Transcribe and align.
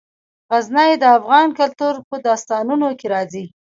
غزني 0.51 0.91
د 0.99 1.03
افغان 1.17 1.47
کلتور 1.59 1.93
په 2.09 2.15
داستانونو 2.27 2.87
کې 2.99 3.07
راځي. 3.13 3.45